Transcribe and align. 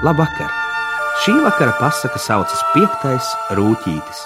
Labvakar! 0.00 0.48
Šī 1.20 1.34
vakara 1.44 1.74
pasaka 1.76 2.16
saucas 2.16 2.60
Piektais 2.72 3.26
Rūtītis. 3.52 4.22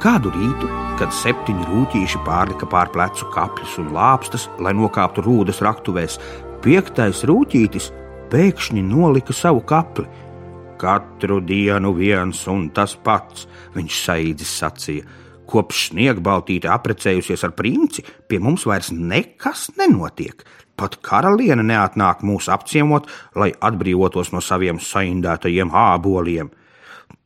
Kādu 0.00 0.32
rītu, 0.32 0.70
kad 0.96 1.12
septiņi 1.12 1.68
rūtīši 1.68 2.22
pārlika 2.24 2.70
pār 2.72 2.88
plecu 2.96 3.28
kapļus 3.36 3.76
un 3.84 3.92
lāpstas, 3.92 4.48
lai 4.56 4.72
nokāptu 4.80 5.26
rūdas 5.28 5.60
raktuvēs, 5.60 6.16
piektais 6.64 7.26
rūtītis 7.28 7.90
pēkšņi 8.32 8.86
nolika 8.88 9.36
savu 9.36 9.60
kapli. 9.68 10.08
Katru 10.80 11.42
dienu 11.44 11.92
viens 12.00 12.40
un 12.48 12.70
tas 12.72 12.96
pats, 13.04 13.44
viņš 13.76 14.02
saīdzis 14.08 14.58
sacīja 14.64 15.24
Kopš 15.46 15.90
sniegbaltīte 15.92 16.70
apprecējusies 16.72 17.44
ar 17.46 17.54
princi, 17.58 18.02
pie 18.26 18.40
mums 18.42 18.66
vairs 18.66 18.90
nekas 18.92 19.68
nenotiek. 19.78 20.42
Pat 20.76 20.98
karaliene 21.06 21.64
neatnāk 21.64 22.20
mūs 22.26 22.50
apciemot, 22.52 23.06
lai 23.38 23.52
atbrīvotos 23.64 24.32
no 24.34 24.42
saviem 24.44 24.80
saindētajiem 24.82 25.72
āboliem. 25.72 26.50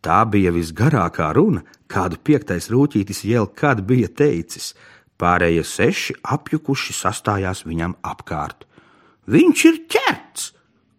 Tā 0.04 0.22
bija 0.30 0.52
visgarākā 0.54 1.32
runa, 1.36 1.64
kādu 1.90 2.20
piektais 2.22 2.70
rūtītis 2.72 3.24
jau 3.26 3.48
kad 3.50 3.82
bija 3.88 4.08
teicis. 4.08 4.74
Pārējie 5.20 5.64
seši 5.66 6.16
apjukuši 6.36 6.94
sastājās 6.96 7.66
viņam 7.66 7.98
apkārt. 8.06 8.64
Viņš 9.30 9.64
ir 9.68 9.82
ķerts, 9.92 10.46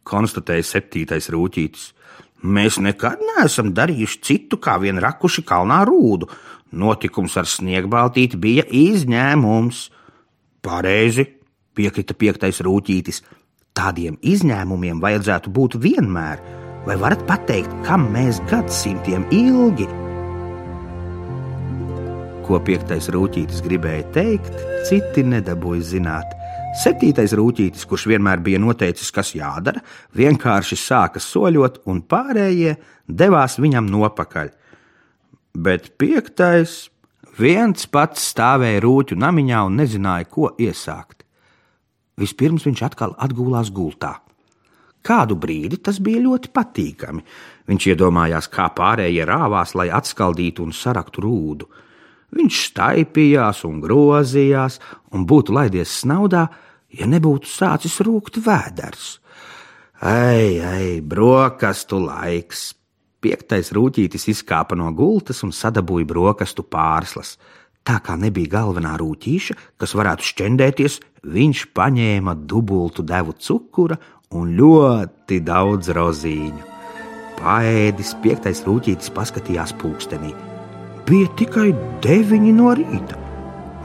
konstatēja 0.05 0.67
septītais 0.67 1.31
rūtītis. 1.33 1.89
Mēs 2.41 2.79
nekad 2.81 3.21
neesam 3.21 3.69
darījuši 3.77 4.21
citu 4.25 4.57
kā 4.57 4.79
vien 4.81 4.97
rakuši 5.01 5.43
kalnā 5.45 5.83
rūdu, 5.85 6.29
Notikums 6.71 7.35
ar 7.35 7.47
sniegbaltīti 7.51 8.39
bija 8.39 8.63
izņēmums. 8.63 9.89
Pareizi, 10.63 11.25
piekrita 11.75 12.15
piektais 12.15 12.61
rūtītis. 12.63 13.19
Tādiem 13.75 14.17
izņēmumiem 14.23 15.01
vajadzētu 15.03 15.51
būt 15.51 15.75
vienmēr. 15.83 16.39
Vai 16.87 16.95
varat 16.97 17.25
pateikt, 17.27 17.73
kam 17.85 18.07
mēs 18.13 18.39
gadsimtiem 18.49 19.27
ilgi? 19.35 19.87
Ko 22.47 22.59
piektais 22.63 23.11
rūtītis 23.13 23.61
gribēja 23.67 24.07
teikt, 24.15 24.55
citi 24.87 25.23
nedabūja 25.27 25.89
zināt. 25.91 26.40
Septītais 26.79 27.33
rūtītis, 27.35 27.83
kurš 27.89 28.07
vienmēr 28.13 28.39
bija 28.39 28.59
noteicis, 28.61 29.11
kas 29.11 29.33
jādara, 29.35 29.83
vienkārši 30.15 30.77
sāka 30.79 31.19
soļot, 31.19 31.81
un 31.91 31.99
pārējie 32.07 32.77
devās 33.11 33.59
viņam 33.59 33.91
nopakaļ 33.91 34.53
bet 35.57 35.91
piektais 35.99 36.89
viens 37.39 37.87
pats 37.91 38.31
stāvēja 38.31 38.81
rūķu 38.83 39.17
namiņā 39.19 39.63
un 39.67 39.79
nezināja, 39.81 40.27
ko 40.29 40.51
iesākt. 40.59 41.25
Vispirms 42.19 42.65
viņš 42.67 42.83
atkal 42.85 43.15
atgulās 43.19 43.71
gultā. 43.73 44.19
Kādu 45.01 45.35
brīdi 45.41 45.79
tas 45.81 45.97
bija 46.03 46.21
ļoti 46.21 46.51
patīkami. 46.53 47.23
Viņš 47.71 47.87
iedomājās, 47.93 48.49
kā 48.53 48.67
pārējie 48.77 49.25
rāvās, 49.25 49.73
lai 49.73 49.89
atskaldītu 49.89 50.67
un 50.67 50.75
saraktu 50.75 51.23
rūdu. 51.25 51.69
Viņš 52.31 52.59
staipījās 52.71 53.63
un 53.67 53.79
grozījās, 53.83 54.79
un 55.11 55.25
būtu 55.27 55.55
laidies 55.55 55.91
snaudā, 56.01 56.45
ja 56.95 57.07
nebūtu 57.07 57.49
sācis 57.49 57.99
rūkt 58.05 58.39
vēders. 58.45 59.17
Ai, 60.01 60.59
ai, 60.65 60.85
brokastu 61.01 61.99
laiks! 62.01 62.71
Piektais 63.21 63.69
rūtītis 63.75 64.25
izkāpa 64.31 64.73
no 64.73 64.87
gultas 64.97 65.43
un 65.45 65.51
sadabūja 65.53 66.07
brokastu 66.09 66.65
pārslas. 66.65 67.35
Tā 67.85 67.99
kā 68.01 68.15
nebija 68.17 68.55
galvenā 68.57 68.95
rūtīša, 68.97 69.57
kas 69.77 69.93
varētu 69.97 70.25
šķendēties, 70.25 70.97
viņš 71.29 71.67
paņēma 71.77 72.33
dubultu 72.49 73.05
devu 73.05 73.35
cukura 73.37 73.99
un 74.37 74.55
ļoti 74.57 75.41
daudz 75.45 75.93
rozīņu. 75.97 76.69
Paēdis 77.41 78.15
piektais 78.21 78.63
rūtītis 78.65 79.13
paskatījās 79.13 79.73
pulkstenī. 79.81 80.33
Bija 81.07 81.31
tikai 81.39 81.71
deviņi 82.03 82.53
no 82.57 82.75
rīta. 82.77 83.17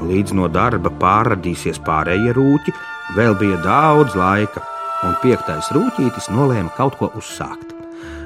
Līdz 0.06 0.34
no 0.37 0.50
darba 0.53 0.93
pārradīsies 1.00 1.81
pārējie 1.87 2.34
rūti, 2.37 2.75
vēl 3.16 3.38
bija 3.41 3.62
daudz 3.65 4.19
laika, 4.19 4.65
un 5.06 5.16
piektais 5.22 5.72
rūtītis 5.72 6.28
nolēma 6.34 6.75
kaut 6.76 7.00
ko 7.00 7.10
uzsākt 7.16 7.76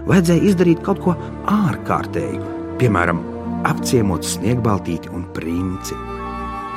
vajadzēja 0.08 0.50
izdarīt 0.50 0.82
kaut 0.84 1.00
ko 1.04 1.16
ārkārtēju, 1.50 2.40
piemēram, 2.80 3.22
apciemot 3.68 4.26
sniegbaltīti 4.26 5.12
un 5.14 5.26
princi. 5.36 5.96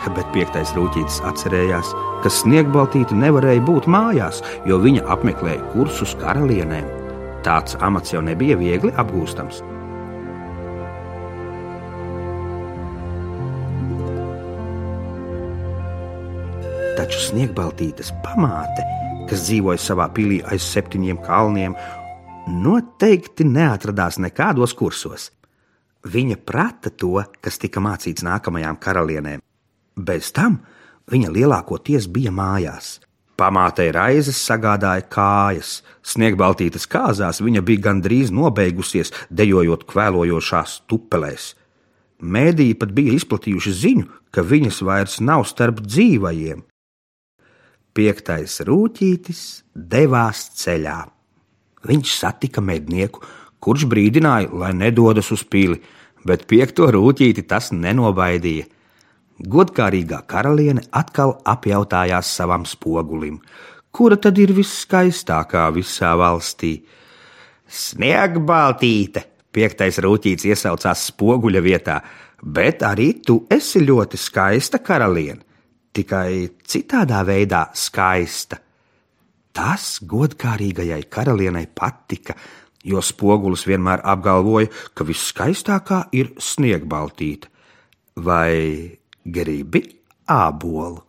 Bet 0.03 0.27
piektais 0.35 0.73
rūtītis 0.75 1.21
atcerējās, 1.29 1.93
ka 2.25 2.31
sniegbaltīte 2.31 3.15
nevarēja 3.15 3.63
būt 3.63 3.87
mājās, 3.87 4.41
jo 4.67 4.81
viņa 4.83 5.05
apmeklēja 5.15 5.63
kursus 5.71 6.17
karalienēm. 6.19 6.89
Tāds 7.47 7.77
amats 7.83 8.11
jau 8.11 8.19
nebija 8.23 8.57
viegli 8.59 8.91
apgūstams. 8.99 9.61
Taču 17.13 17.27
sniegbaltītes 17.29 18.07
pamāte, 18.23 18.81
kas 19.29 19.43
dzīvoja 19.45 19.77
savā 19.77 20.07
pilī 20.15 20.39
aiz 20.49 20.63
septiņiem 20.65 21.19
kalniem 21.21 21.75
noteikti 22.49 23.45
neatradās 23.45 24.17
nekādos 24.17 24.73
kursos. 24.73 25.27
Viņa 26.09 26.39
prata 26.41 26.89
to, 26.89 27.21
kas 27.37 27.61
tika 27.61 27.83
mācīts 27.85 28.25
nākamajām 28.25 28.81
karalienēm. 28.81 29.45
Bez 29.93 30.31
tam 30.33 30.57
viņa 31.13 31.29
lielākoties 31.37 32.09
bija 32.09 32.33
mājās. 32.33 32.95
Pamātei 33.37 33.91
raizes 33.93 34.41
sagādāja 34.41 35.05
kājas, 35.05 35.83
sniegbaltītas 36.01 36.89
kāzās 36.89 37.45
viņa 37.45 37.61
bija 37.61 37.91
gandrīz 37.91 38.33
nobeigusies, 38.33 39.13
dejojot 39.29 39.85
kvēlojošās 39.85 40.79
tupelēs. 40.89 41.53
Mēdīji 42.25 42.81
pat 42.81 42.97
bija 42.97 43.21
izplatījuši 43.21 43.79
ziņu, 43.85 44.11
ka 44.33 44.41
viņas 44.41 44.81
vairs 44.81 45.21
nav 45.21 45.45
starp 45.53 45.85
dzīvajiem. 45.85 46.65
Piektais 47.93 48.57
rūtītis 48.65 49.41
devās 49.73 50.47
ceļā 50.57 51.01
viņš 51.87 52.13
satika 52.17 52.61
mednieku, 52.63 53.21
kurš 53.63 53.85
brīdināja, 53.91 54.51
lai 54.51 54.71
nedodas 54.75 55.31
uz 55.35 55.43
pili, 55.43 55.79
bet 56.25 56.47
piekto 56.49 56.89
rūtīti 56.93 57.45
tas 57.47 57.71
nenobaidīja. 57.75 58.65
Godkārīgā 59.53 60.23
karaliene 60.29 60.83
atkal 60.95 61.35
apjautājās 61.49 62.29
savam 62.37 62.67
spogulim, 62.69 63.39
kura 63.91 64.17
tad 64.17 64.37
ir 64.39 64.53
viskaistākā 64.55 65.67
visā 65.75 66.13
valstī. 66.19 66.75
Sniegbaltīte, 67.67 69.25
piektais 69.53 69.97
rūtīts 70.03 70.45
iesaucās 70.49 71.07
spoguļa 71.09 71.63
vietā, 71.65 71.97
bet 72.43 72.85
arī 72.85 73.13
tu 73.25 73.41
esi 73.51 73.81
ļoti 73.83 74.19
skaista 74.19 74.79
karaliene, 74.83 75.41
tikai 75.93 76.49
citādā 76.67 77.21
veidā 77.27 77.67
skaista. 77.77 78.59
Tas 79.53 79.99
godkārīgajai 80.09 81.03
karalienei 81.13 81.67
patika, 81.69 82.33
jo 82.83 83.01
spogulis 83.05 83.67
vienmēr 83.69 84.01
apgalvoja, 84.01 84.71
ka 84.97 85.05
viskaistākā 85.05 86.07
ir 86.17 86.33
sniegbaltīte. 86.41 87.49
Vai 88.25 88.97
gribi 89.23 89.83
ābolu? 90.29 91.01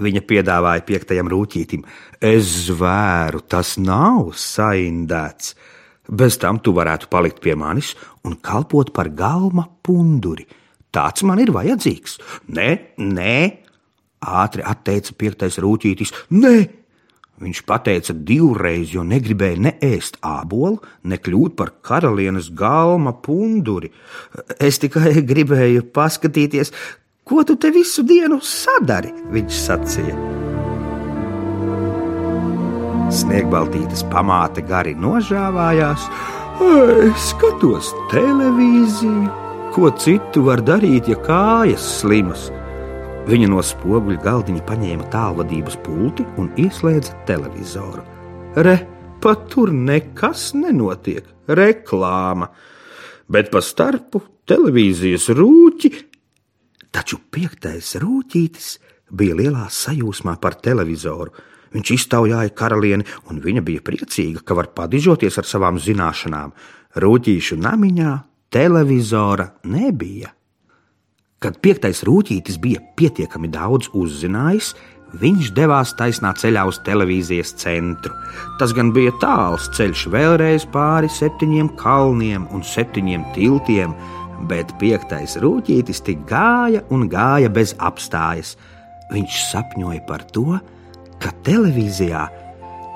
Viņa 0.00 0.22
piedāvāja 0.24 0.84
piektajam 0.86 1.28
rūtītim. 1.28 1.82
Es 2.24 2.48
zvēru, 2.70 3.42
tas 3.44 3.74
nav 3.78 4.32
saindēts. 4.38 5.52
Bez 6.10 6.38
tam 6.42 6.58
tu 6.58 6.72
varētu 6.74 7.10
palikt 7.12 7.42
pie 7.44 7.54
manis 7.58 7.92
un 8.26 8.38
kalpot 8.42 8.94
par 8.96 9.12
galma 9.14 9.66
punduri. 9.84 10.46
Tāds 10.90 11.22
man 11.22 11.38
ir 11.38 11.52
vajadzīgs. 11.54 12.16
Nē, 12.50 12.70
nē, 12.98 13.36
ātri 14.20 14.64
atteica 14.66 15.16
piektais 15.16 15.58
rūtītis. 15.62 16.12
Nē, 16.30 16.80
Viņš 17.40 17.62
teica 17.64 18.12
divreiz, 18.12 18.90
jo 18.92 19.00
negribēja 19.00 19.56
ne 19.64 19.70
ēst 19.80 20.18
ābolu, 20.20 20.82
ne 21.08 21.16
kļūt 21.16 21.54
par 21.56 21.70
karalienes 21.80 22.50
galma 22.52 23.14
punduri. 23.16 23.88
Es 24.60 24.76
tikai 24.82 25.22
gribēju 25.24 25.86
paskatīties, 25.88 26.68
ko 27.24 27.40
tu 27.48 27.56
te 27.56 27.72
visu 27.72 28.04
dienu 28.04 28.42
sadari, 28.44 29.14
viņš 29.32 29.56
sacīja. 29.56 30.18
Sniegbaltītes 33.10 34.04
pamāte 34.12 34.60
gari 34.60 34.92
nožāvājās, 35.00 36.04
es 36.60 37.32
skatos 37.32 37.94
televīziju, 38.12 39.26
ko 39.72 39.88
citu 39.96 40.44
var 40.52 40.60
darīt, 40.60 41.08
ja 41.08 41.16
kājas 41.24 41.88
slimas. 42.02 42.50
Viņa 43.30 43.46
no 43.46 43.60
spoguļa 43.62 44.24
galdiņa 44.24 44.62
paņēma 44.66 45.04
tālvadības 45.12 45.76
pulti 45.84 46.24
un 46.40 46.48
ieslēdza 46.58 47.12
televizoru. 47.28 48.02
Re, 48.58 48.72
pat 49.22 49.44
tur 49.52 49.70
nekas 49.70 50.48
nenotiek, 50.58 51.28
reklāma, 51.46 52.48
bet 53.30 53.52
pa 53.52 53.62
starpu 53.62 54.24
televīzijas 54.50 55.28
rūķi. 55.38 55.92
Taču 56.90 57.20
piektais 57.30 57.92
rūtītis 58.02 58.72
bija 59.14 59.38
lielā 59.38 59.68
sajūsmā 59.70 60.34
par 60.42 60.58
televizoru. 60.58 61.30
Viņš 61.70 61.94
iztaujāja 62.00 62.50
karalieni, 62.50 63.06
un 63.30 63.38
viņa 63.46 63.62
bija 63.62 63.84
priecīga, 63.86 64.42
ka 64.42 64.58
var 64.58 64.72
padižoties 64.74 65.38
ar 65.38 65.46
savām 65.46 65.78
zināšanām. 65.78 66.50
Rūtīšu 66.98 67.62
namiņā 67.62 68.18
televizora 68.50 69.52
nebija. 69.70 70.34
Kad 71.40 71.54
piektais 71.64 72.02
rūtītis 72.04 72.58
bija 72.60 72.82
pietiekami 73.00 73.48
daudz 73.48 73.86
uzzinājis, 73.96 74.74
viņš 75.22 75.46
devās 75.56 75.94
taisnā 75.96 76.34
ceļā 76.36 76.66
uz 76.68 76.76
televīzijas 76.84 77.54
centru. 77.62 78.12
Tas 78.60 78.74
gan 78.76 78.90
bija 78.92 79.14
tāls 79.22 79.70
ceļš, 79.78 80.02
vēlreiz 80.12 80.66
pāri 80.74 81.08
septiņiem 81.08 81.70
kalniem 81.80 82.42
un 82.52 82.60
septiņiem 82.60 83.24
tiltiem, 83.32 83.94
bet 84.50 84.74
piektais 84.82 85.38
rūtītis 85.40 86.04
tik 86.04 86.26
gāja 86.28 86.82
un 86.92 87.06
gāja 87.08 87.48
bez 87.48 87.72
apstājas. 87.88 88.58
Viņš 89.08 89.38
sapņoja 89.46 90.02
par 90.10 90.26
to, 90.36 90.58
ka 91.24 91.32
televīzijā 91.48 92.26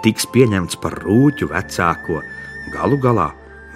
tiks 0.04 0.28
pieņemts 0.34 0.76
par 0.84 0.98
rūķu 1.06 1.48
vecāko. 1.54 2.20
Galu 2.76 3.00
galā 3.00 3.30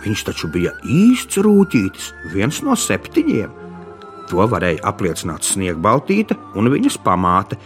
viņš 0.04 0.26
taču 0.28 0.52
bija 0.52 0.74
īsts 0.84 1.40
rūtītis, 1.40 2.10
viens 2.36 2.60
no 2.68 2.76
septiņiem. 2.76 3.67
To 4.28 4.44
varēja 4.50 4.82
apliecināt 4.88 5.46
Sniegbaltīte 5.48 6.36
un 6.58 6.68
viņas 6.72 6.98
pamāte 7.04 7.58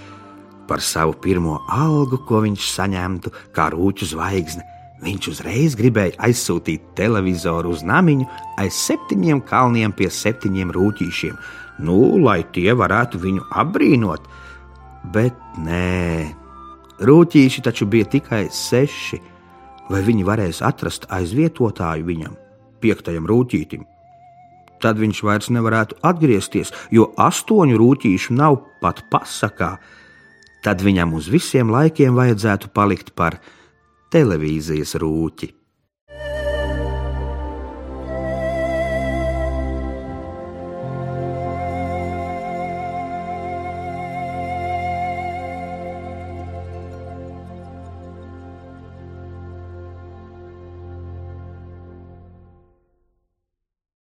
par 0.69 0.83
savu 0.85 1.17
pirmo 1.19 1.59
algu, 1.69 2.21
ko 2.29 2.43
viņš 2.45 2.69
saņemtu 2.77 3.33
kā 3.57 3.69
rūķu 3.75 4.13
zvaigzne. 4.13 4.67
Viņš 5.03 5.29
uzreiz 5.33 5.75
gribēja 5.75 6.15
aizsūtīt 6.29 6.93
televizoru 6.99 7.73
uz 7.75 7.83
namiņu 7.83 8.29
aiz 8.63 8.79
septiņiem 8.85 9.43
kalniem 9.49 9.95
pie 9.99 10.07
septiņiem 10.07 10.71
rūtīšiem, 10.77 11.35
nu, 11.83 11.99
lai 12.23 12.45
tie 12.55 12.71
varētu 12.79 13.19
viņu 13.25 13.49
apbrīnot. 13.65 14.31
Bet 15.11 15.35
nē, 15.59 16.31
Rūtīši 17.03 17.65
taču 17.67 17.87
bija 17.91 18.07
tikai 18.07 18.45
seši, 18.55 19.19
vai 19.91 20.03
viņi 20.07 20.27
varēs 20.27 20.61
atrast 20.63 21.09
aizvietotāju 21.11 22.07
viņam, 22.07 22.37
piektajam 22.85 23.27
rūtītim. 23.27 23.83
Tad 24.83 24.99
viņš 24.99 25.23
vairs 25.23 25.51
nevarētu 25.55 26.01
atgriezties, 26.03 26.73
jo 26.91 27.13
astoņu 27.21 27.79
rūtīšu 27.79 28.35
nav 28.35 28.59
pat 28.83 29.05
pasakā. 29.13 29.77
Tad 30.63 30.83
viņam 30.83 31.15
uz 31.19 31.31
visiem 31.31 31.71
laikiem 31.71 32.19
vajadzētu 32.19 32.71
palikt 32.75 33.15
par 33.19 33.39
televīzijas 34.15 34.97
rūķi. 35.03 35.62